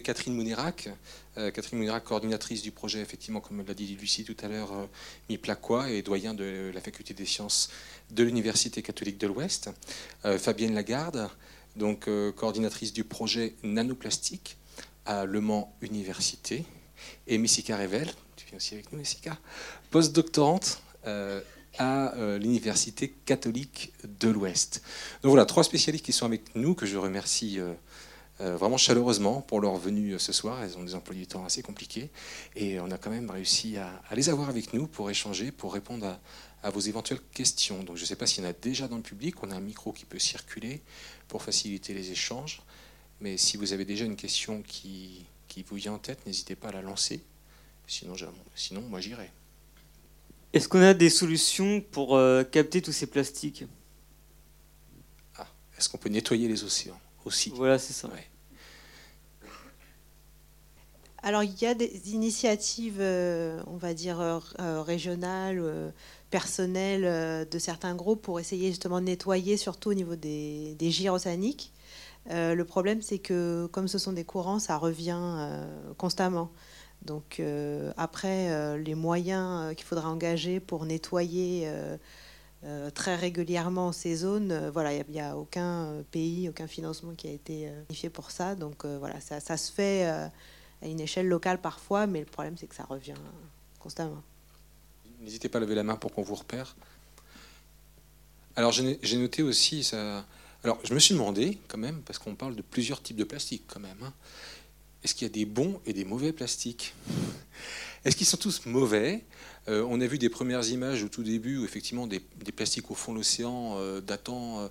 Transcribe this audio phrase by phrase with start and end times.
[0.00, 0.88] Catherine Mounirac.
[1.34, 4.70] Catherine Mounirac, coordinatrice du projet, effectivement, comme l'a dit Lucie tout à l'heure,
[5.30, 7.70] MIPLAQUA et doyen de la faculté des sciences
[8.10, 9.70] de l'Université catholique de l'Ouest.
[10.38, 11.30] Fabienne Lagarde,
[11.74, 14.58] donc coordinatrice du projet Nanoplastique
[15.06, 16.66] à Le Mans Université.
[17.26, 19.38] Et Messika Revel, tu viens aussi avec nous, Messika,
[19.90, 20.82] postdoctorante
[21.78, 24.82] à euh, l'Université catholique de l'Ouest.
[25.22, 27.74] Donc voilà, trois spécialistes qui sont avec nous, que je remercie euh, euh,
[28.40, 30.62] vraiment chaleureusement pour leur venue ce soir.
[30.62, 32.10] Elles ont des emplois du temps assez compliqués.
[32.56, 36.06] Et on a quand même réussi à, les avoir avec nous pour échanger, pour répondre
[36.06, 36.20] à,
[36.62, 37.82] à vos éventuelles questions.
[37.82, 39.42] Donc je ne sais pas s'il y en a déjà dans le public.
[39.42, 40.82] On a un micro qui peut circuler
[41.28, 42.62] pour faciliter les échanges.
[43.20, 46.68] Mais si vous avez déjà une question qui, qui vous vient en tête, n'hésitez pas
[46.68, 47.22] à la lancer.
[47.86, 48.14] Sinon,
[48.54, 49.30] sinon moi j'irai.
[50.52, 53.64] Est-ce qu'on a des solutions pour euh, capter tous ces plastiques?
[55.36, 55.46] Ah,
[55.78, 57.00] Est-ce qu'on peut nettoyer les océans?
[57.24, 58.08] Aussi Voilà, c'est ça.
[61.24, 65.92] Alors, il y a des initiatives, euh, on va dire, euh, régionales,
[66.30, 71.14] personnelles de certains groupes pour essayer justement de nettoyer, surtout au niveau des, des gires
[71.14, 71.72] océaniques.
[72.28, 75.58] le problème, c'est que comme ce sont des courants, ça revient
[75.98, 76.50] constamment.
[77.04, 81.68] Donc euh, après, euh, les moyens euh, qu'il faudra engager pour nettoyer
[82.94, 87.68] très régulièrement ces zones, voilà, il n'y a, aucun pays, aucun financement qui a été
[87.92, 88.54] fait pour ça.
[88.54, 90.30] Donc voilà, ça, ça, se fait à
[90.86, 93.14] une échelle locale parfois, mais le problème c'est que ça revient
[93.80, 94.22] constamment.
[95.20, 96.76] N'hésitez pas à lever la main pour qu'on vous repère.
[98.54, 100.24] Alors j'ai noté aussi ça.
[100.62, 103.64] Alors je me suis demandé quand même, parce qu'on parle de plusieurs types de plastique
[103.66, 104.02] quand même.
[104.02, 104.12] Hein
[105.02, 106.94] est-ce qu'il y a des bons et des mauvais plastiques?
[108.04, 109.24] Est-ce qu'ils sont tous mauvais?
[109.68, 112.94] Euh, On a vu des premières images au tout début où effectivement des, plastiques au
[112.94, 114.68] fond de l'océan euh, datant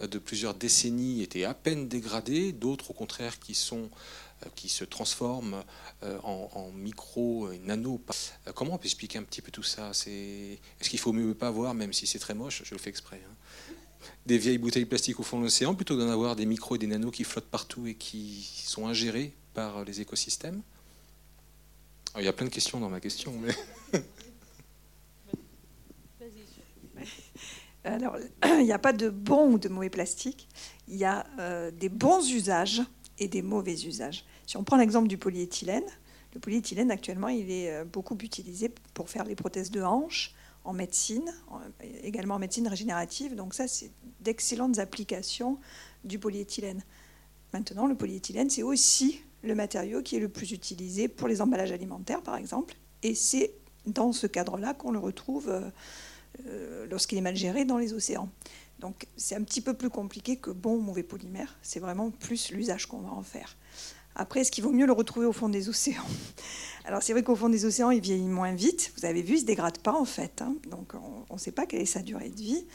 [0.00, 3.88] euh, de plusieurs décennies étaient à peine dégradés, d'autres au contraire qui sont
[4.56, 5.62] qui se transforment
[6.24, 8.00] en, micro et nano.
[8.56, 9.92] Comment on peut expliquer un petit peu tout ça?
[9.92, 13.22] Est-ce qu'il faut mieux pas voir, même si c'est très moche, je le fais exprès
[13.24, 13.74] hein,
[14.26, 16.88] des vieilles bouteilles plastiques au fond de l'océan plutôt d'en avoir des micros et des
[16.88, 20.60] nanos qui flottent partout et qui sont ingérés par les écosystèmes?
[22.18, 23.54] Il y a plein de questions dans ma question, mais...
[27.84, 30.48] Alors, il n'y a pas de bons ou de mauvais plastique.
[30.88, 32.82] Il y a euh, des bons usages
[33.18, 34.24] et des mauvais usages.
[34.46, 35.84] Si on prend l'exemple du polyéthylène,
[36.34, 40.34] le polyéthylène actuellement, il est euh, beaucoup utilisé pour faire les prothèses de hanches,
[40.64, 41.34] en médecine,
[42.04, 43.34] également en médecine régénérative.
[43.34, 43.90] Donc ça, c'est
[44.20, 45.58] d'excellentes applications
[46.04, 46.84] du polyéthylène.
[47.52, 51.72] Maintenant, le polyéthylène, c'est aussi le matériau qui est le plus utilisé pour les emballages
[51.72, 52.74] alimentaires, par exemple.
[53.02, 53.54] Et c'est
[53.86, 55.70] dans ce cadre-là qu'on le retrouve euh,
[56.46, 58.28] euh, lorsqu'il est mal géré dans les océans.
[58.78, 61.56] Donc c'est un petit peu plus compliqué que bon ou mauvais polymère.
[61.62, 63.56] C'est vraiment plus l'usage qu'on va en faire.
[64.14, 66.04] Après, est-ce qu'il vaut mieux le retrouver au fond des océans?
[66.84, 68.92] Alors c'est vrai qu'au fond des océans, il vieillit moins vite.
[68.96, 70.42] Vous avez vu, il ne se dégrade pas en fait.
[70.42, 70.54] Hein.
[70.70, 70.92] Donc
[71.30, 72.66] on ne sait pas quelle est sa durée de vie.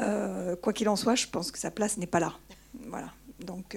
[0.00, 2.34] Euh, quoi qu'il en soit, je pense que sa place n'est pas là.
[2.88, 3.12] Voilà.
[3.40, 3.76] Donc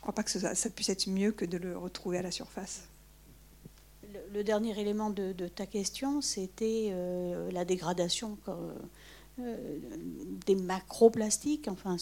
[0.00, 2.30] je ne crois pas que ça, puisse être mieux que de le retrouver à la
[2.30, 2.88] surface.
[4.32, 9.78] Le, dernier élément de, ta question, c'était euh, la dégradation euh,
[10.46, 11.98] des macroplastiques, enfin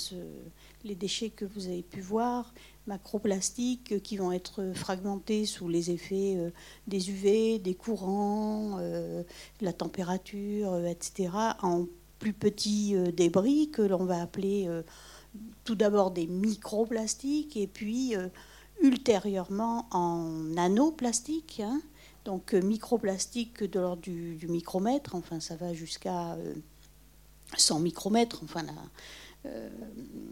[0.84, 2.54] les déchets que vous avez pu voir,
[2.86, 6.50] macroplastiques qui vont être fragmentés sous les effets euh,
[6.86, 8.78] des UV, des courants,
[9.60, 11.30] la température, etc.,
[11.62, 11.86] en
[12.20, 14.68] plus petits débris que l'on va appeler
[15.68, 18.28] tout d'abord des microplastiques et puis euh,
[18.80, 21.60] ultérieurement en nanoplastiques.
[21.62, 21.82] Hein.
[22.24, 26.38] donc euh, microplastiques de l'ordre du, micromètre, enfin ça va jusqu'à
[27.54, 28.64] 100 euh, micromètres, enfin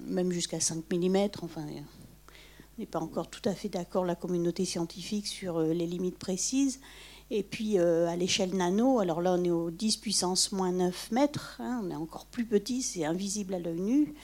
[0.07, 4.65] même jusqu'à 5 mm, enfin on n'est pas encore tout à fait d'accord, la communauté
[4.65, 6.81] scientifique, sur les limites précises.
[7.31, 11.57] Et puis à l'échelle nano, alors là on est au 10 puissance moins 9 mètres,
[11.61, 14.15] hein, on est encore plus petit, c'est invisible à l'œil nu.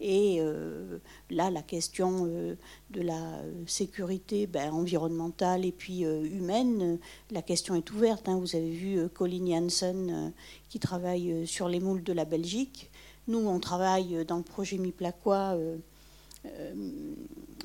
[0.00, 2.56] Et euh, là, la question euh,
[2.90, 6.98] de la sécurité ben, environnementale et puis euh, humaine,
[7.30, 8.26] la question est ouverte.
[8.26, 8.38] Hein.
[8.38, 10.32] Vous avez vu Colin Janssen
[10.70, 12.90] qui travaille sur les moules de la Belgique.
[13.28, 15.58] Nous, on travaille dans le projet Miplaquois.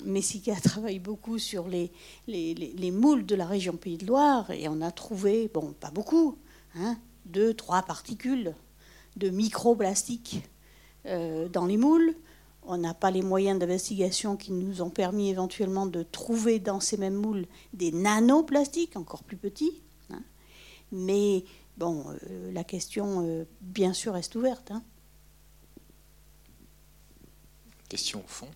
[0.04, 1.90] Messica travaille beaucoup sur les,
[2.28, 6.38] les, moules de la région Pays de Loire et on a trouvé, bon, pas beaucoup,
[6.76, 8.54] hein, deux, trois particules
[9.16, 10.44] de microplastiques
[11.06, 12.16] dans les moules.
[12.68, 16.98] On n'a pas les moyens d'investigation qui nous ont permis éventuellement de trouver dans ces
[16.98, 19.82] mêmes moules des nanoplastiques encore plus petits.
[20.12, 20.22] Hein.
[20.92, 21.44] Mais
[21.78, 24.72] bon, euh, la question, euh, bien sûr, reste ouverte.
[24.72, 24.84] Hein.
[27.90, 28.48] Question au fond.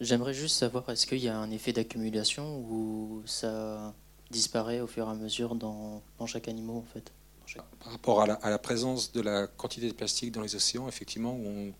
[0.00, 3.94] J'aimerais juste savoir, est-ce qu'il y a un effet d'accumulation ou ça
[4.30, 7.12] disparaît au fur et à mesure dans, chaque animal en fait?
[7.54, 11.72] Par rapport à la, présence de la quantité de plastique dans les océans, effectivement, on,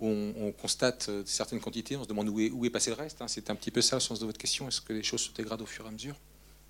[0.00, 3.20] on, constate euh, certaines quantités, on se demande où est, passé le reste.
[3.22, 3.28] Hein.
[3.28, 4.68] C'est un petit peu ça le sens de votre question.
[4.68, 6.16] Est-ce que les choses se dégradent au fur et à mesure?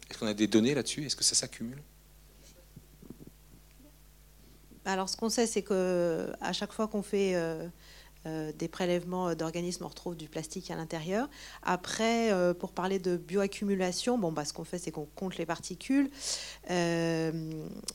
[0.09, 1.05] Est-ce qu'on a des données là-dessus?
[1.05, 1.83] Est-ce que ça s'accumule?
[4.85, 7.69] Alors, ce qu'on sait, c'est que à chaque fois qu'on fait euh,
[8.27, 11.29] euh, des prélèvements d'organismes, on retrouve du plastique à l'intérieur.
[11.63, 15.47] Après, euh, pour parler de bioaccumulation, bon, bah, ce qu'on fait, c'est qu'on compte les
[15.47, 16.11] particules.
[16.71, 17.51] Euh,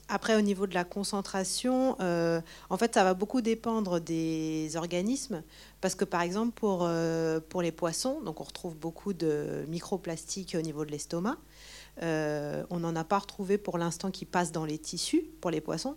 [0.07, 5.44] après, au niveau de la concentration, en fait, ça va beaucoup dépendre des organismes.
[5.81, 6.89] Parce que, par exemple, pour,
[7.50, 11.38] pour les poissons, donc on retrouve beaucoup de microplastiques au niveau de l'estomac.
[12.03, 15.62] Euh, on n'en a pas retrouvé pour l'instant qui passe dans les tissus pour les
[15.62, 15.95] poissons.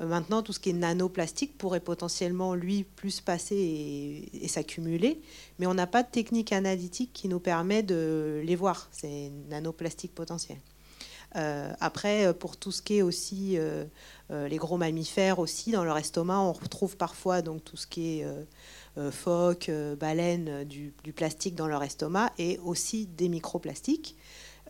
[0.00, 5.20] Euh, maintenant, tout ce qui est nanoplastique pourrait potentiellement, lui, plus passer et, s'accumuler.
[5.58, 10.14] Mais on n'a pas de technique analytique qui nous permet de les voir, ces nanoplastiques
[10.14, 10.60] potentiels.
[11.36, 13.56] Euh, après, pour tout ce qui est aussi
[14.30, 18.26] les gros mammifères aussi, dans leur estomac, on retrouve parfois donc tout ce qui est
[19.10, 24.16] phoques, baleines, du, du, plastique dans leur estomac et aussi des microplastiques.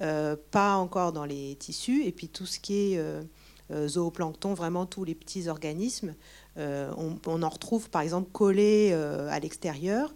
[0.03, 3.23] Euh, pas encore dans les tissus, et puis tout ce qui est euh,
[3.71, 6.15] euh, zooplancton, vraiment tous les petits organismes,
[6.57, 10.15] on, en retrouve par exemple collés à l'extérieur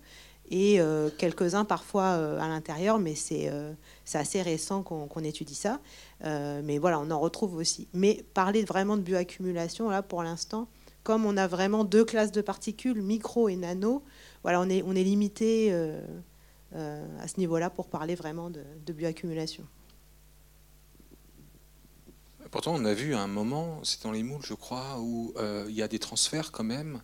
[0.51, 0.79] et
[1.17, 3.51] quelques-uns parfois à l'intérieur, mais c'est
[4.13, 5.81] assez récent qu'on étudie ça.
[6.23, 7.89] mais voilà, on en retrouve aussi.
[7.95, 10.69] Mais parler vraiment de bioaccumulation, là, pour l'instant,
[11.03, 14.03] comme on a vraiment deux classes de particules, micro et nano,
[14.43, 15.73] voilà, on est, on est limité
[16.75, 19.65] à ce niveau-là pour parler vraiment de bioaccumulation.
[22.55, 25.67] Pourtant, on a vu à un moment, c'est dans les moules, je crois, où euh,
[25.69, 27.03] il y a des transferts quand même.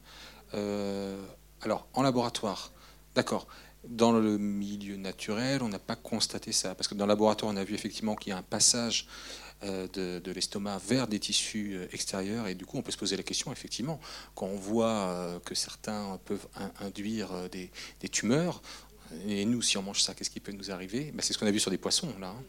[0.55, 1.21] Euh,
[1.61, 2.73] alors, en laboratoire,
[3.17, 3.49] d'accord.
[3.83, 6.77] Dans le milieu naturel, on n'a pas constaté ça.
[6.77, 9.09] Parce que dans le laboratoire, on a vu effectivement qu'il y a un passage
[9.65, 12.47] euh, de, l'estomac vers des tissus extérieurs.
[12.47, 13.99] Et du coup, on peut se poser la question, effectivement,
[14.37, 16.47] quand on voit que certains peuvent
[16.79, 17.73] induire des,
[18.09, 18.63] tumeurs,
[19.27, 21.13] et nous, si on mange ça, qu'est-ce qui peut nous arriver?
[21.13, 22.29] Ben, C'est ce qu'on a vu sur des poissons, là.
[22.29, 22.43] Hein.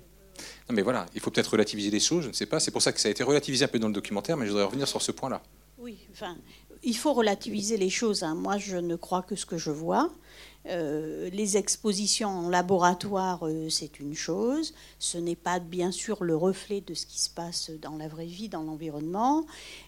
[0.70, 2.60] Non, mais voilà, il faut peut-être relativiser les choses, je ne sais pas.
[2.60, 4.52] C'est pour ça que ça a été relativisé un peu dans le documentaire, mais je
[4.52, 5.42] voudrais revenir sur ce point-là.
[5.78, 6.38] Oui, enfin,
[6.84, 8.24] il faut relativiser les choses.
[8.24, 8.36] Hein.
[8.36, 10.12] Moi, je ne crois que ce que je vois.
[10.68, 14.74] Euh, les expositions en laboratoire, euh, c'est une chose.
[15.00, 18.28] Ce n'est pas bien sûr le reflet de ce qui se passe dans la vraie
[18.28, 19.46] vie, dans l'environnement.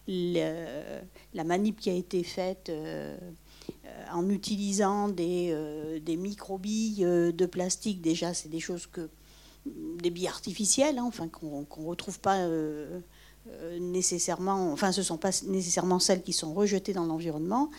[0.07, 3.15] la manip qui a été faite euh,
[4.11, 5.55] en utilisant des,
[6.01, 9.09] des microbilles de plastique, déjà, c'est des choses que
[9.65, 12.99] des billes artificielles, hein, enfin qu'on ne retrouve pas euh,
[13.49, 17.69] euh, nécessairement, enfin ce ne sont pas nécessairement celles qui sont rejetées dans l'environnement.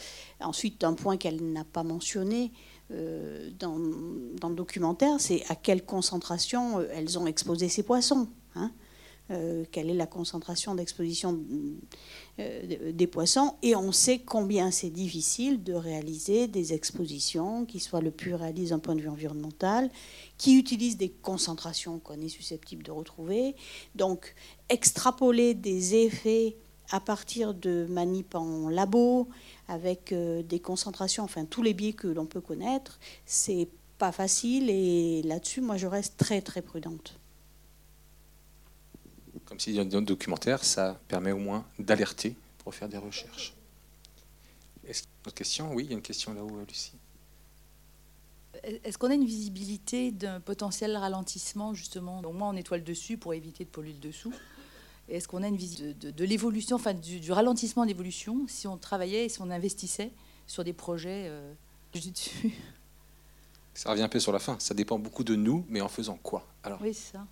[0.41, 2.53] Ensuite, un point qu'elle n'a pas mentionné
[2.91, 3.79] euh, dans,
[4.41, 8.29] dans, le documentaire, c'est à quelle concentration elles ont exposé ces poissons.
[8.55, 8.71] Hein.
[9.31, 11.41] Euh, quelle est la concentration d'exposition
[12.39, 13.55] euh, des poissons.
[13.63, 18.73] Et on sait combien c'est difficile de réaliser des expositions qui soient le plus réalistes
[18.73, 19.91] d'un point de vue environnemental,
[20.37, 23.57] qui utilisent des concentrations qu'on est susceptible de retrouver.
[23.95, 24.35] Donc,
[24.69, 26.59] extrapoler des effets
[26.91, 29.29] à partir de manip en labo,
[29.69, 34.69] avec euh, des concentrations, enfin tous les biais que l'on peut connaître, c'est pas facile.
[34.69, 37.19] Et là-dessus, moi, je reste très, très prudente
[39.45, 43.55] comme si dans le documentaire, ça permet au moins d'alerter pour faire des recherches.
[44.87, 45.75] Est-ce qu'il y a une autre question?
[45.75, 46.93] Oui, il y a une question là-haut, Lucie.
[48.63, 53.35] Est-ce qu'on a une visibilité d'un potentiel ralentissement, justement Au moins, on étoile dessus pour
[53.35, 54.33] éviter de polluer le dessous?
[55.09, 59.29] Est-ce qu'on a une visibilité de, l'évolution, enfin du, ralentissement d'évolution, si on travaillait et
[59.29, 60.13] si on investissait
[60.47, 61.53] sur des projets euh,
[61.93, 62.55] dessus?
[63.75, 64.57] Ça revient un peu sur la fin.
[64.61, 66.47] Ça dépend beaucoup de nous, mais en faisant quoi?
[66.63, 67.27] Alors, Oui, c'est ça.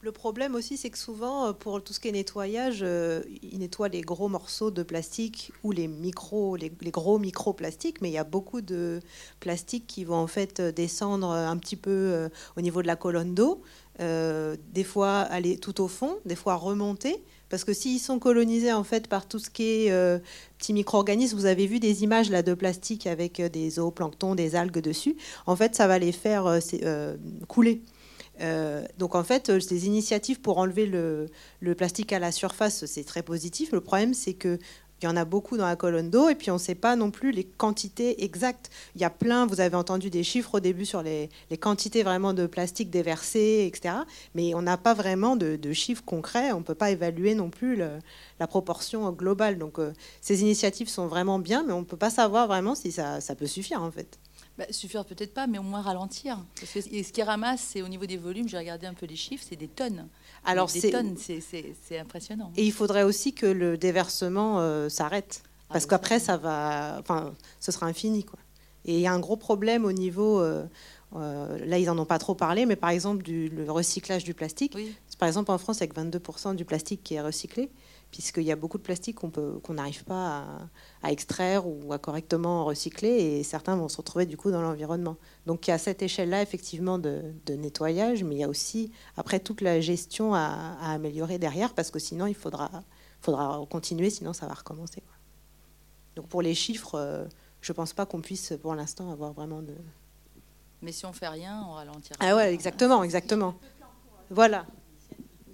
[0.00, 3.58] Le, problème aussi, c'est que souvent, euh, pour tout ce qui est nettoyage, euh, ils
[3.58, 8.18] nettoient les gros morceaux de plastique ou les micros, les, gros microplastiques, mais il y
[8.18, 9.00] a beaucoup de
[9.38, 13.34] plastiques qui vont en fait euh, descendre un petit peu au niveau de la colonne
[13.34, 13.62] d'eau,
[13.98, 17.22] des fois aller tout au fond, des fois remonter.
[17.48, 20.22] Parce que s'ils sont colonisés en fait par tout ce qui est
[20.58, 24.80] petits micro-organismes, vous avez vu des images là de plastique avec des zooplanctons, des algues
[24.80, 25.16] dessus.
[25.46, 26.58] En fait, ça va les faire
[27.48, 27.82] couler.
[28.40, 31.28] Euh, donc en fait, euh, ces initiatives pour enlever le,
[31.76, 33.72] plastique à la surface, c'est très positif.
[33.72, 34.58] Le problème, c'est que
[35.00, 36.96] il y en a beaucoup dans la colonne d'eau et puis on ne sait pas
[36.96, 38.68] non plus les quantités exactes.
[38.96, 41.30] Il y a plein, vous avez entendu des chiffres au début sur les,
[41.60, 43.94] quantités vraiment de plastique déversé, etc.
[44.34, 46.50] Mais on n'a pas vraiment de, chiffres concrets.
[46.50, 49.58] On ne peut pas évaluer non plus la proportion globale.
[49.58, 52.90] Donc euh, ces initiatives sont vraiment bien, mais on ne peut pas savoir vraiment si
[52.90, 54.18] ça, ça peut suffire en fait.
[54.58, 56.44] Bah, Suffire peut-être pas, mais au moins ralentir.
[56.58, 59.14] Parce que ce qui ramasse, c'est au niveau des volumes, j'ai regardé un peu les
[59.14, 60.08] chiffres, c'est des tonnes.
[60.44, 62.52] Alors des tonnes, c'est impressionnant.
[62.56, 65.42] Et il faudrait aussi que le déversement euh, s'arrête.
[65.44, 66.96] Ah, parce qu'après, ça va.
[66.98, 68.24] Enfin, ce sera infini.
[68.24, 68.38] Quoi.
[68.84, 70.40] Et il y a un gros problème au niveau.
[70.40, 70.64] Euh,
[71.14, 74.34] euh, là, ils n'en ont pas trop parlé, mais par exemple, du le recyclage du
[74.34, 74.76] plastique.
[75.18, 77.70] Par exemple, en France, avec 22% du plastique qui est recyclé
[78.10, 80.68] puisqu'il y a beaucoup de plastique qu'on n'arrive pas
[81.02, 85.16] à, extraire ou à correctement recycler, et certains vont se retrouver du coup dans l'environnement.
[85.46, 89.40] Donc il y a cette échelle-là effectivement de, nettoyage, mais il y a aussi après
[89.40, 92.70] toute la gestion à, améliorer derrière, parce que sinon il faudra,
[93.20, 95.02] faudra continuer, sinon ça va recommencer.
[96.16, 97.24] Donc pour les chiffres, euh,
[97.60, 99.74] je ne pense pas qu'on puisse pour l'instant avoir vraiment de...
[100.82, 102.16] Mais si on fait rien, on ralentira.
[102.20, 103.54] Ah ouais, exactement, exactement.
[104.30, 104.66] Voilà.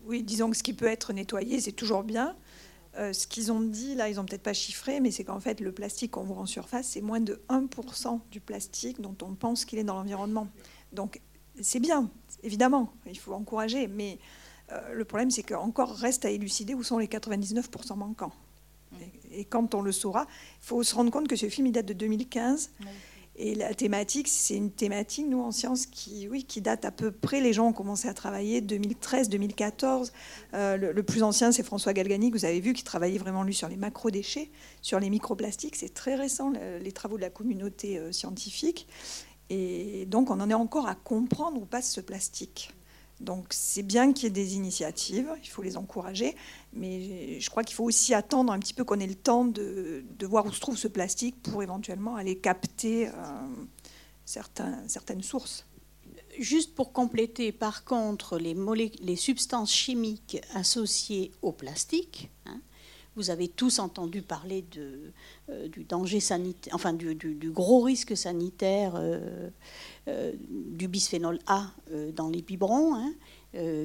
[0.06, 2.36] Oui, disons que ce qui peut être nettoyé, c'est toujours bien.
[2.96, 5.60] Euh, ce qu'ils ont dit, là, ils n'ont peut-être pas chiffré, mais c'est qu'en fait,
[5.60, 9.64] le plastique qu'on voit en surface, c'est moins de 1% du plastique dont on pense
[9.64, 10.48] qu'il est dans l'environnement.
[10.92, 11.20] Donc,
[11.60, 12.10] c'est bien,
[12.42, 14.18] évidemment, il faut encourager, mais
[14.72, 18.32] euh, le problème, c'est qu'encore reste à élucider où sont les 99% manquants.
[19.00, 20.26] Et, et, quand on le saura,
[20.62, 22.70] il faut se rendre compte que ce film, il date de 2015.
[23.36, 27.10] Et la thématique, c'est une thématique, nous, en sciences, qui, oui, qui date à peu
[27.10, 27.40] près.
[27.40, 30.12] Les gens ont commencé à travailler 2013, 2014.
[30.54, 33.54] Euh, le, plus ancien, c'est François Galgani, que vous avez vu, qui travaillait vraiment, lui,
[33.54, 34.50] sur les macrodéchets,
[34.82, 35.74] sur les microplastiques.
[35.74, 38.86] C'est très récent, les travaux de la communauté euh, scientifique.
[39.50, 42.70] Et donc, on en est encore à comprendre où passe ce plastique.
[43.20, 46.34] Donc c'est bien qu'il y ait des initiatives, il faut les encourager,
[46.72, 50.04] mais je crois qu'il faut aussi attendre un petit peu qu'on ait le temps de,
[50.22, 53.12] voir où se trouve ce plastique pour éventuellement aller capter euh,
[54.24, 55.66] certaines sources.
[56.40, 58.56] Juste pour compléter, par contre, les,
[59.00, 62.60] les substances chimiques associées au plastique, hein,
[63.16, 67.14] vous avez tous entendu parler euh, du danger sanitaire, enfin du,
[67.50, 69.50] gros risque sanitaire euh,
[70.06, 71.70] du bisphénol A
[72.14, 73.14] dans les biberons, hein,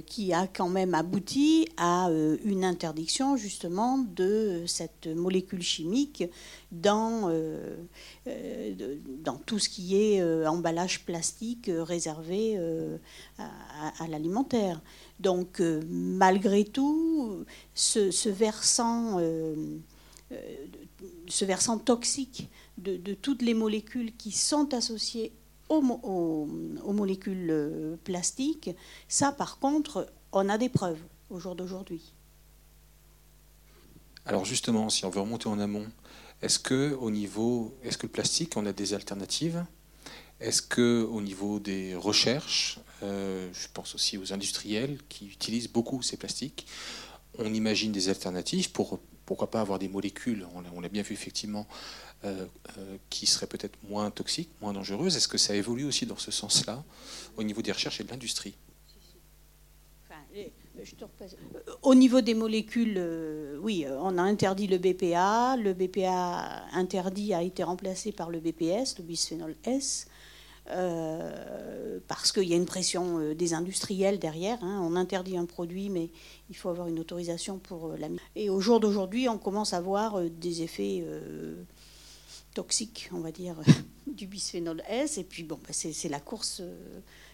[0.05, 2.09] qui a quand même abouti à
[2.43, 6.23] une interdiction justement de cette molécule chimique
[6.71, 7.31] dans,
[9.45, 12.59] tout ce qui est emballage plastique réservé
[13.37, 14.81] à l'alimentaire.
[15.19, 19.77] Donc, euh, malgré tout, ce, versant, euh,
[20.31, 20.65] euh,
[21.27, 25.33] ce versant toxique de, toutes les molécules qui sont associées
[25.69, 26.45] aux,
[26.93, 28.71] molécules plastiques,
[29.07, 30.99] ça, par contre, on a des preuves
[31.29, 32.13] au jour d'aujourd'hui.
[34.25, 35.87] Alors justement, si on veut remonter en amont,
[36.41, 39.65] est-ce que au niveau, est-ce que le plastique, on a des alternatives?
[40.39, 46.01] Est-ce que au niveau des recherches, euh, je pense aussi aux industriels qui utilisent beaucoup
[46.01, 46.67] ces plastiques.
[47.37, 51.67] On imagine des alternatives pour pourquoi pas avoir des molécules, on l'a bien vu effectivement,
[52.25, 52.47] euh,
[52.79, 55.15] euh, qui seraient peut-être moins toxiques, moins dangereuses.
[55.15, 56.83] Est-ce que ça évolue aussi dans ce sens-là
[57.37, 58.55] au niveau des recherches et de l'industrie?
[61.83, 62.99] Au niveau des molécules,
[63.61, 65.57] oui, on a interdit le BPA.
[65.57, 70.07] Le BPA interdit a été remplacé par le BPS, le bisphénol S.
[70.67, 74.63] Euh, parce qu'il y a une pression euh, des industriels derrière.
[74.63, 74.79] Hein.
[74.83, 76.09] On interdit un produit, mais
[76.49, 79.81] il faut avoir une autorisation pour euh, la Et au jour d'aujourd'hui, on commence à
[79.81, 81.03] voir des effets
[82.53, 83.55] toxiques, on va dire,
[84.07, 85.17] du bisphénol S.
[85.17, 86.61] Et puis, bon, bah, c'est la course,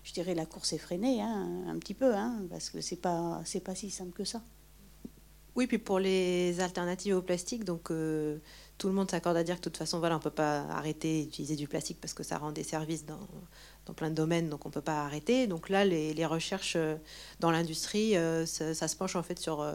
[0.03, 3.75] je dirais, la course effrénée, hein, un petit peu, hein, parce que c'est pas, pas
[3.75, 4.41] si simple que ça.
[5.55, 7.89] Oui, puis pour les alternatives au plastique, donc
[8.77, 11.24] tout le monde s'accorde à dire que de toute façon, on ne peut pas arrêter
[11.24, 14.70] d'utiliser du plastique parce que ça rend des services dans, plein de domaines, donc on
[14.70, 15.48] ne peut pas arrêter.
[15.48, 16.96] Donc là, les, recherches euh,
[17.39, 19.65] dans l'industrie, euh, ça, se penche en fait sur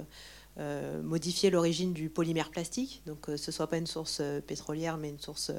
[0.59, 5.09] euh, modifier l'origine du polymère plastique, donc que ce soit pas une source pétrolière, mais
[5.09, 5.51] une source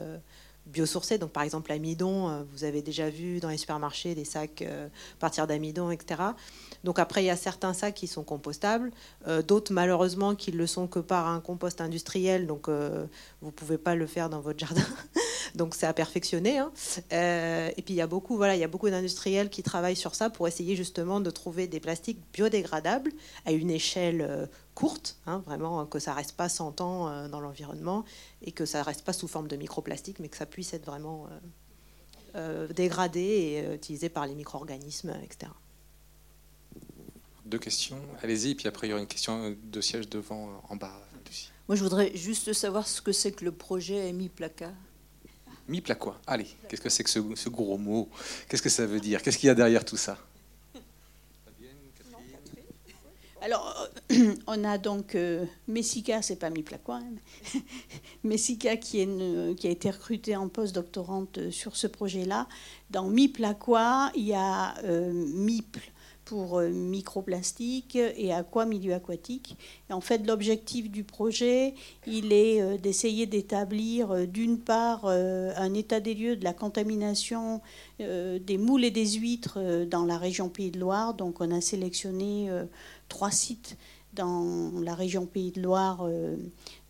[0.66, 1.18] biosourcés.
[1.18, 4.88] Donc, par exemple, l'amidon, euh, vous avez déjà vu dans les supermarchés des sacs euh,
[5.20, 6.22] partir d'amidon, etc.
[6.84, 8.92] Donc, après, il y a certains sacs qui sont compostables,
[9.28, 12.48] euh, d'autres, malheureusement, qui ne le sont que par un compost industriel.
[12.48, 14.86] Donc, vous ne pouvez pas le faire dans votre jardin.
[15.56, 16.60] donc, c'est à perfectionner.
[16.60, 16.72] Hein.
[17.12, 20.16] et puis, il y a beaucoup, voilà, il y a beaucoup d'industriels qui travaillent sur
[20.16, 23.12] ça pour essayer justement de trouver des plastiques biodégradables
[23.46, 28.06] à une échelle courte, hein, vraiment que ça reste pas 100 ans euh, dans l'environnement
[28.42, 31.28] et que ça reste pas sous forme de microplastique, mais que ça puisse être vraiment
[31.28, 31.40] euh,
[32.36, 35.52] euh, dégradé et utilisé par les micro-organismes, etc.
[37.46, 40.76] Deux questions, allez-y, et puis après il y aura une question de siège devant, en
[40.76, 40.94] bas.
[41.68, 44.72] Moi je voudrais juste savoir ce que c'est que le projet Mi-Placa.
[45.68, 48.10] Mi-Placa, allez, qu'est-ce que c'est que ce, ce gros mot?
[48.48, 49.22] Qu'est-ce que ça veut dire?
[49.22, 50.18] Qu'est-ce qu'il y a derrière tout ça?
[53.44, 53.90] Alors,
[54.48, 57.60] on a donc euh, Messica, c'est pas Miplaquois, hein,
[58.24, 62.48] Messica qui, a été recrutée en post-doctorante euh, sur ce projet-là.
[62.92, 65.12] Dans Miplaquois, il y a euh,
[66.32, 69.58] pour euh, microplastique et aqua, milieu aquatique.
[69.90, 71.74] En fait, l'objectif du projet,
[72.08, 77.60] il est d'essayer d'établir d'une part un état des lieux de la contamination
[78.00, 81.14] des moules et des huîtres dans la région Pays de Loire.
[81.14, 82.50] Donc, on a sélectionné
[83.10, 83.76] trois sites
[84.14, 86.36] dans la région Pays de Loire, euh,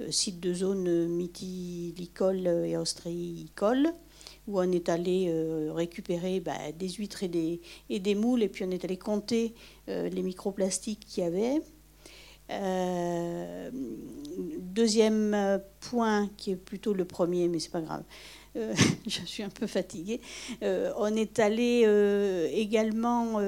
[0.02, 3.94] euh, sites de zone mythilicole et ostréicole,
[4.52, 7.28] où on est allé euh, récupérer bah, des huîtres et
[8.00, 9.54] des, moules, et puis on est allé compter
[9.88, 11.62] les microplastiques qu'il y avait.
[14.60, 18.04] deuxième point, qui est plutôt le premier, mais c'est pas grave.
[18.56, 20.22] je suis un peu fatiguée.
[20.62, 21.86] on est allé
[22.54, 23.40] également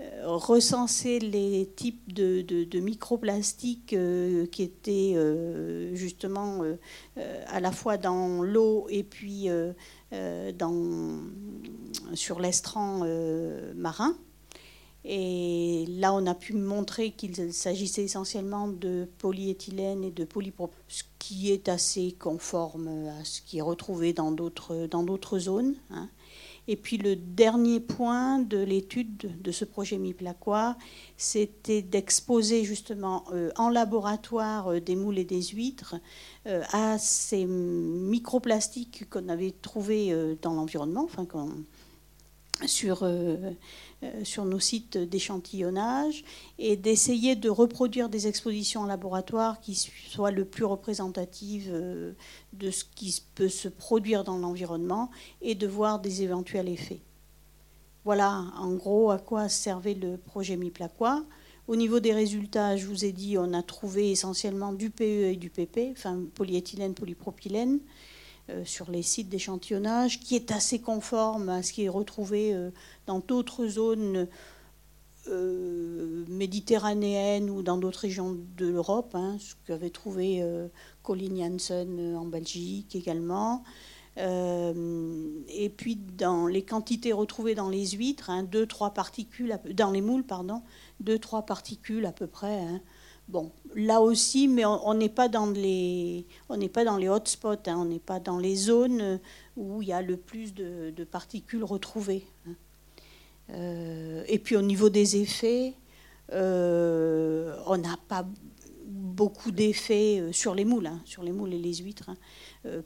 [0.00, 6.62] euh, recenser les types de, microplastiques euh, qui étaient euh, justement
[7.48, 9.48] à la fois dans l'eau et puis
[10.10, 11.20] dans,
[12.14, 13.04] sur l'estran
[13.74, 14.16] marin.
[15.04, 21.04] Et là, on a pu montrer qu'il s'agissait essentiellement de polyéthylène et de polypropylène, ce
[21.18, 25.76] qui est assez conforme à ce qui est retrouvé dans d'autres zones.
[25.90, 26.08] Hein.
[26.70, 30.76] Et puis le dernier point de l'étude de ce projet MIPLAQUA,
[31.16, 35.96] c'était d'exposer justement euh, en laboratoire euh, des moules et des huîtres
[36.46, 41.26] euh, à ces microplastiques qu'on avait trouvés dans l'environnement, enfin,
[42.66, 43.08] sur
[44.22, 46.24] sur nos sites d'échantillonnage
[46.58, 52.12] et d'essayer de reproduire des expositions en laboratoire qui soient le plus représentatives euh,
[52.52, 55.10] de ce qui peut se produire dans l'environnement
[55.42, 57.00] et de voir des éventuels effets.
[58.04, 61.24] Voilà en gros à quoi servait le projet MIPLAQUA.
[61.66, 65.36] Au niveau des résultats, je vous ai dit, on a trouvé essentiellement du PE et
[65.36, 67.80] du PP, enfin polyéthylène, polypropylène.
[68.50, 72.70] Euh, sur les sites d'échantillonnage, qui est assez conforme à ce qui est retrouvé euh,
[73.06, 74.26] dans d'autres zones
[75.26, 80.42] euh, méditerranéennes ou dans d'autres régions de l'Europe, hein, ce qu'avait trouvé
[81.02, 83.64] Colin Janssen en Belgique également.
[84.16, 88.48] et puis dans les quantités retrouvées dans les huîtres, hein,
[88.94, 90.62] particules, dans les moules, pardon,
[91.04, 92.60] 2-3 particules à peu près.
[92.60, 92.80] Hein,
[93.28, 98.38] Bon, là aussi, mais on n'est pas dans les, hotspots, hein, on n'est pas dans
[98.38, 99.20] les zones
[99.56, 102.24] où il y a le plus de, particules retrouvées.
[102.46, 102.52] Hein.
[103.50, 105.74] Euh, et puis au niveau des effets,
[106.32, 108.26] euh, on n'a pas
[108.86, 112.10] beaucoup d'effets euh, sur les moules, hein, sur les moules et les huîtres,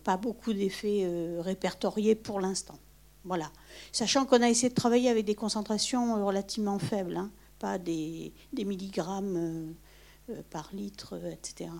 [0.04, 1.08] pas beaucoup d'effets
[1.40, 2.78] répertoriés pour l'instant.
[3.24, 3.50] Voilà.
[3.90, 7.20] Sachant qu'on a essayé de travailler avec des concentrations relativement faibles,
[7.58, 9.74] pas des, milligrammes
[10.50, 11.70] par litre, euh, etc.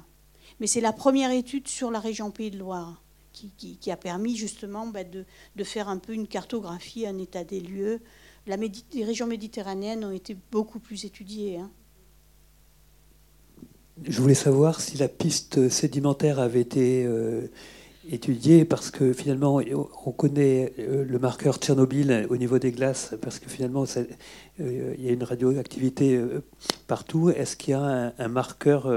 [0.61, 3.03] Mais c'est la première étude sur la région Pays de Loire
[3.33, 5.25] qui, a permis justement bah, de,
[5.65, 8.01] faire un peu une cartographie, un état des lieux.
[8.47, 11.59] Les régions méditerranéennes ont été beaucoup plus étudiées.
[11.59, 11.71] Hein.
[14.05, 17.49] Je voulais savoir si la piste sédimentaire avait été euh,
[18.11, 19.61] étudié parce que finalement
[20.05, 25.05] on connaît euh, le marqueur Tchernobyl au niveau des glaces parce que finalement euh, il
[25.05, 26.43] y a une radioactivité euh,
[26.87, 27.31] partout.
[27.31, 28.93] Est-ce qu'il y a un, marqueur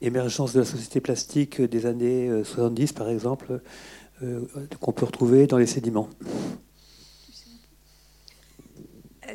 [0.00, 3.60] émergence de la société plastique des années 70 par exemple
[4.80, 6.08] qu'on peut retrouver dans les sédiments?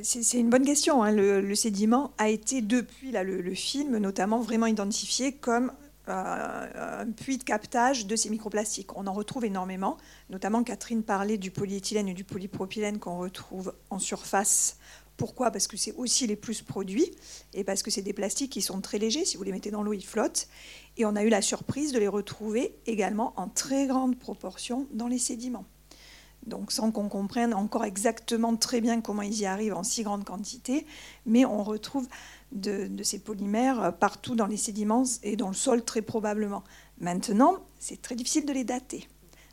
[0.04, 1.04] C'est une bonne question.
[1.04, 1.12] Hein.
[1.12, 5.71] Le, sédiment a été, depuis le, film, notamment vraiment identifié comme
[6.12, 8.95] un puits de captage de ces microplastiques.
[8.97, 9.97] On en retrouve énormément,
[10.30, 14.78] notamment Catherine parlait du polyéthylène et du polypropylène qu'on retrouve en surface.
[15.17, 15.52] Pourquoi?
[15.52, 17.12] Parce que c'est aussi les plus produits
[17.54, 19.26] et parce que c'est des plastiques qui sont très légers.
[19.26, 20.47] Si vous les mettez dans l'eau, ils flottent.
[20.97, 25.08] Et on a eu la surprise de les retrouver également en très grande proportion dans
[25.08, 25.65] les sédiments.
[26.45, 30.24] Donc sans qu'on comprenne encore exactement très bien comment ils y arrivent en si grande
[30.24, 30.88] quantité,
[31.26, 32.08] mais on retrouve
[32.52, 36.64] de, ces polymères partout dans les sédiments et dans le sol très probablement.
[37.00, 39.08] Maintenant, c'est très difficile de les dater.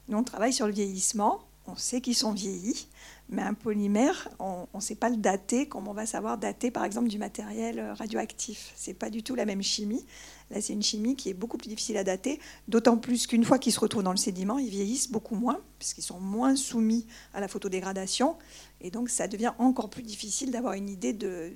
[0.09, 2.89] Nous, on travaille sur le vieillissement, on sait qu'ils sont vieillis,
[3.29, 6.85] mais un polymère, on ne sait pas le dater comme on va savoir dater par
[6.85, 8.73] exemple du matériel radioactif.
[8.75, 10.05] C'est pas du tout la même chimie.
[10.51, 13.59] Là, c'est une chimie qui est beaucoup plus difficile à dater, d'autant plus qu'une fois
[13.59, 17.41] qu'ils se retrouvent dans le sédiment, ils vieillissent beaucoup moins, puisqu'ils sont moins soumis à
[17.41, 18.37] la photodégradation.
[18.81, 21.53] Et donc, ça devient encore plus difficile d'avoir une idée de,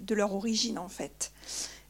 [0.00, 1.32] de leur origine en fait.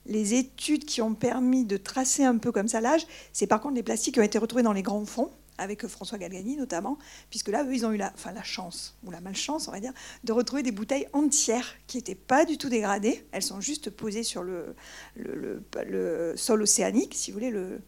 [0.07, 3.75] Les études qui ont permis de tracer un peu comme ça l'âge, c'est par contre
[3.75, 6.99] les plastiques qui ont été retrouvés dans les grands fonds, avec François Galgani notamment,
[7.31, 9.81] puisque là, eux, ils ont eu la, enfin, la chance, ou la malchance, on va
[9.81, 9.93] dire,
[10.25, 13.25] de retrouver des bouteilles entières qui n'étaient pas du tout dégradées.
[13.33, 14.75] Elles sont juste posées sur le,
[15.17, 17.81] le, le, sol océanique, si vous voulez, le,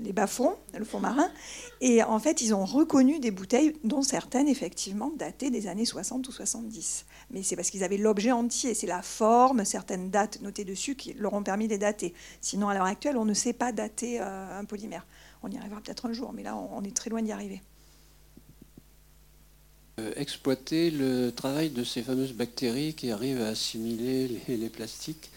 [0.00, 1.30] les bas-fonds, le fond marin.
[1.80, 6.26] Et en fait, ils ont reconnu des bouteilles dont certaines, effectivement, dataient des années 60
[6.26, 7.06] ou 70.
[7.30, 8.74] Mais c'est parce qu'ils avaient l'objet entier.
[8.74, 12.14] C'est la forme, certaines dates notées dessus qui leur ont permis de les dater.
[12.40, 15.06] Sinon, à l'heure actuelle, on ne sait pas dater euh, un polymère.
[15.42, 17.60] On y arrivera peut-être un jour, mais là, on est très loin d'y arriver.
[20.00, 25.30] Euh, exploiter le travail de ces fameuses bactéries qui arrivent à assimiler les, plastiques.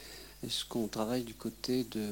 [0.43, 2.09] Est-ce qu'on travaille du côté de,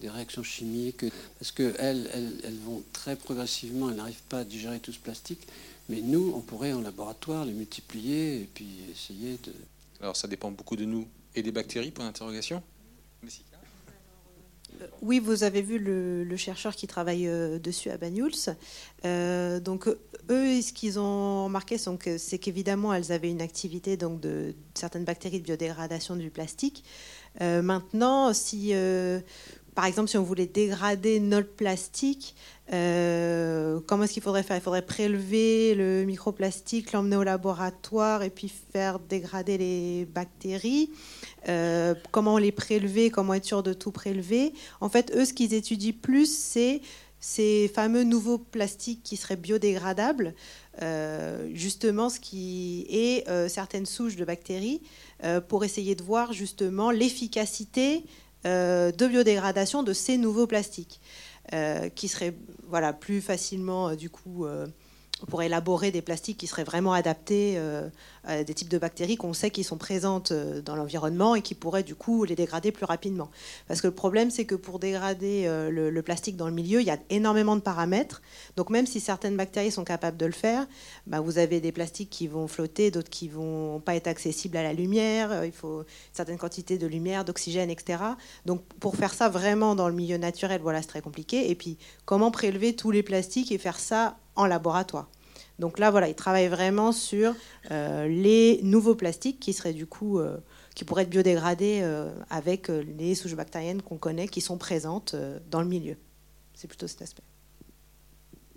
[0.00, 1.04] des réactions chimiques
[1.38, 5.46] Parce qu'elles, elles, elles, vont très progressivement, elles n'arrivent pas à digérer tout ce plastique.
[5.88, 9.52] Mais nous, on pourrait en laboratoire les multiplier et puis essayer de...
[10.00, 12.62] Alors ça dépend beaucoup de nous et des bactéries, pour l'interrogation
[14.80, 18.32] euh, oui, vous avez vu le, chercheur qui travaille euh, dessus à Banyuls.
[19.04, 24.54] Euh, donc eux, ce qu'ils ont remarqué, c'est qu'évidemment, elles avaient une activité donc de
[24.74, 26.84] certaines bactéries de biodégradation du plastique.
[27.40, 28.72] maintenant, si
[29.74, 32.34] par exemple, si on voulait dégrader notre plastique,
[32.70, 34.56] comment est-ce qu'il faudrait faire?
[34.56, 40.90] Il faudrait prélever le microplastique, l'emmener au laboratoire et puis faire dégrader les bactéries.
[41.48, 44.54] Euh, comment les prélever, comment être sûr de tout prélever?
[44.80, 46.80] En fait, eux, ce qu'ils étudient plus, c'est
[47.20, 50.34] ces fameux nouveaux plastiques qui seraient biodégradables,
[50.82, 54.82] euh, justement ce qui est euh, certaines souches de bactéries,
[55.48, 58.04] pour essayer de voir justement l'efficacité
[58.44, 61.00] de biodégradation de ces nouveaux plastiques,
[61.94, 62.34] qui seraient
[62.68, 64.46] voilà, plus facilement du coup
[65.26, 67.88] pour élaborer des plastiques qui seraient vraiment adaptés euh,
[68.24, 71.54] à des types de bactéries qu'on sait qui sont présentes euh, dans l'environnement et qui
[71.54, 73.30] pourraient du coup les dégrader plus rapidement.
[73.68, 76.86] Parce que le problème, c'est que pour dégrader euh, le, plastique dans le milieu, il
[76.86, 78.22] y a énormément de paramètres.
[78.56, 80.66] Donc même si certaines bactéries sont capables de le faire,
[81.06, 84.62] bah, vous avez des plastiques qui vont flotter, d'autres qui vont pas être accessibles à
[84.62, 85.44] la lumière.
[85.44, 88.02] Il faut une certaine quantité de lumière, d'oxygène, etc.
[88.44, 91.50] Donc pour faire ça vraiment dans le milieu naturel, voilà, c'est très compliqué.
[91.50, 95.08] Et puis comment prélever tous les plastiques et faire ça en laboratoire.
[95.58, 97.34] Donc là, voilà, ils travaillent vraiment sur
[97.70, 100.36] euh, les nouveaux plastiques qui seraient du coup, euh,
[100.74, 105.14] qui pourraient être biodégradés euh, avec les souches bactériennes qu'on connaît, qui sont présentes
[105.50, 105.96] dans le milieu.
[106.54, 107.22] C'est plutôt cet aspect.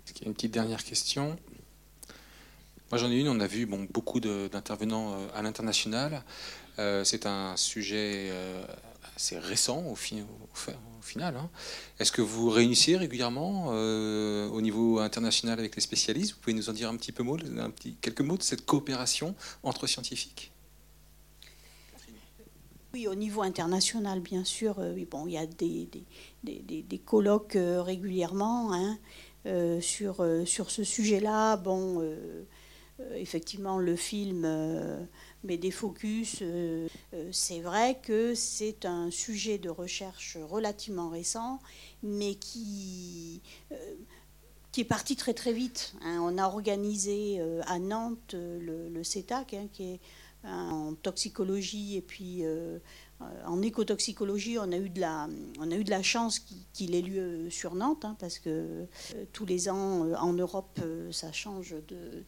[0.06, 1.36] Est-ce y a une petite dernière question?
[2.90, 3.28] Moi, j'en ai une.
[3.28, 6.24] On a vu beaucoup d'intervenants à l'international.
[6.78, 8.32] C'est un sujet
[9.18, 11.36] assez récent au, final.
[11.36, 11.50] Hein.
[11.98, 16.34] Est-ce que vous réunissez régulièrement euh, au niveau international avec les spécialistes?
[16.34, 17.24] Vous pouvez nous en dire un petit peu
[17.70, 20.52] petit, quelques mots de cette coopération entre scientifiques?
[22.94, 25.88] Oui, au niveau international, bien sûr, euh, bon, il y a des,
[26.44, 28.98] des, colloques euh, régulièrement hein,
[29.80, 31.56] sur, sur ce sujet-là.
[31.56, 32.08] Bon,
[33.14, 34.46] effectivement, le film
[35.44, 36.38] mais des focus.
[36.42, 41.60] Euh, euh, c'est vrai que c'est un sujet de recherche relativement récent,
[42.02, 43.94] mais qui, euh,
[44.72, 45.94] qui est parti très très vite.
[46.02, 46.20] Hein.
[46.22, 50.00] On a organisé à Nantes le, CETAC, hein, qui est
[50.44, 52.44] en toxicologie et puis
[53.46, 55.28] en écotoxicologie, on a eu de la,
[55.58, 56.40] on a eu de la chance
[56.72, 58.86] qu'il ait lieu sur Nantes, hein, parce que
[59.32, 62.24] tous les ans en Europe, ça change de,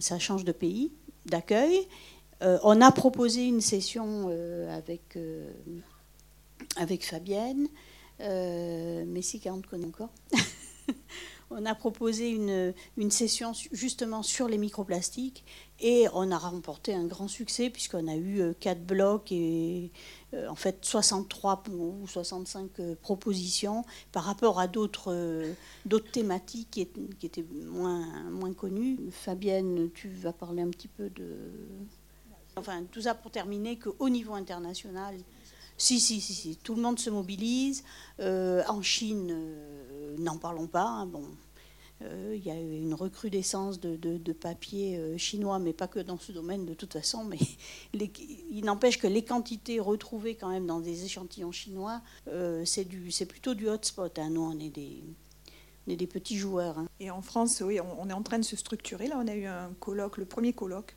[0.00, 0.92] ça change de pays
[1.26, 1.86] d'accueil.
[2.42, 5.50] Euh, on a proposé une session euh, avec, euh,
[6.76, 7.68] avec Fabienne,
[8.18, 10.10] mais si on te connaît encore.
[11.50, 15.44] on a proposé une, une, session justement sur les microplastiques
[15.80, 19.90] et on a remporté un grand succès puisqu'on a eu quatre blocs et
[20.48, 22.70] en fait 63 ou 65
[23.02, 25.54] propositions par rapport à d'autres
[25.86, 26.86] d'autres thématiques qui,
[27.18, 28.98] qui, étaient moins, moins connues.
[29.10, 31.34] Fabienne, tu vas parler un petit peu de...
[32.56, 35.16] Enfin, tout ça pour terminer qu'au niveau international,
[35.80, 37.84] si, si, si, si, tout le monde se mobilise.
[38.20, 40.84] Euh, en Chine, euh, n'en parlons pas.
[40.84, 41.24] Hein, bon,
[42.02, 46.32] euh, il y a une recrudescence de, de, papier chinois, mais pas que dans ce
[46.32, 47.24] domaine de toute façon.
[47.24, 47.38] Mais
[47.94, 52.02] il n'empêche que les quantités retrouvées quand même dans des échantillons chinois,
[52.64, 54.18] c'est plutôt du hotspot.
[54.18, 54.30] Hein.
[54.30, 55.02] Nous, on est des,
[55.86, 56.78] des petits joueurs.
[56.78, 56.88] Hein.
[57.00, 59.08] Et en France, oui, on, est en train de se structurer.
[59.08, 60.96] Là, on a eu un colloque, le premier colloque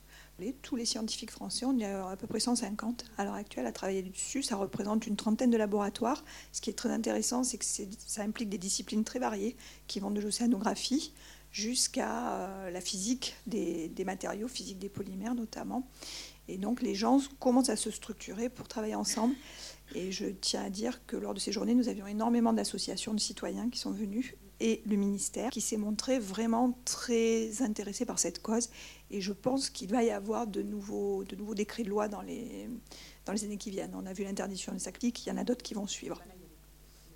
[0.62, 4.02] tous les scientifiques français, on est à peu près 150 à l'heure actuelle à travailler
[4.02, 4.43] dessus.
[4.43, 6.24] Ça représente une trentaine de laboratoires.
[6.52, 9.56] Ce qui est très intéressant, c'est que ça implique des disciplines très variées
[9.88, 11.13] qui vont de l'océanographie
[11.52, 15.88] jusqu'à euh, la physique des, matériaux, physique des polymères notamment.
[16.48, 19.36] Et donc les gens commencent à se structurer pour travailler ensemble.
[19.96, 23.19] Et je tiens à dire que lors de ces journées, nous avions énormément d'associations de
[23.19, 28.41] citoyens qui sont venus et le ministère, qui s'est montré vraiment très intéressé par cette
[28.41, 28.69] cause.
[29.12, 32.21] Et je pense qu'il va y avoir de nouveaux, de nouveaux décrets de loi dans
[32.21, 32.69] les,
[33.26, 33.93] dans les années qui viennent.
[33.93, 36.23] On a vu l'interdiction des sacs il y en a d'autres qui vont suivre.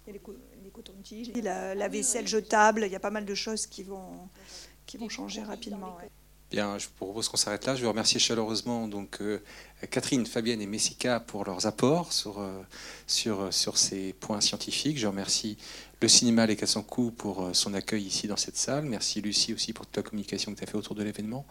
[0.05, 0.21] Il y a les,
[0.61, 4.27] les cotons-tiges, la, la, vaisselle jetable, il y a pas mal de choses qui vont,
[4.85, 5.97] qui vont changer rapidement.
[6.49, 7.75] Bien, je vous propose qu'on s'arrête là.
[7.75, 9.41] Je veux remercier chaleureusement donc euh,
[9.91, 12.61] Catherine, Fabienne et Messica pour leurs apports sur, euh,
[13.05, 14.97] sur, euh, sur ces points scientifiques.
[14.97, 15.57] Je remercie
[16.01, 18.85] le cinéma Les Cassons-Coups pour son accueil ici dans cette salle.
[18.85, 21.45] Merci Lucie aussi pour toute la communication que tu as fait autour de l'événement.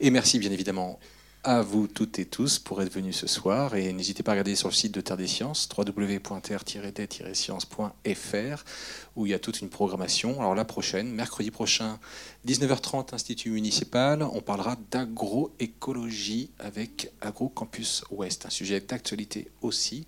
[0.00, 0.98] Et merci bien évidemment
[1.44, 3.74] à vous toutes et tous pour être venus ce soir.
[3.74, 8.64] Et n'hésitez pas à regarder sur le site de Terre des Sciences, www.terre-des-sciences.fr,
[9.16, 10.40] où il y a toute une programmation.
[10.40, 11.98] Alors la prochaine, mercredi prochain,
[12.46, 20.06] 19h30, Institut municipal, on parlera d'agroécologie avec Agro Campus Ouest, un sujet d'actualité aussi.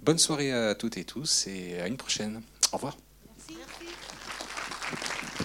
[0.00, 2.42] Bonne soirée à toutes et tous et à une prochaine.
[2.72, 2.96] Au revoir.
[3.48, 3.64] Merci.
[4.90, 5.44] Merci.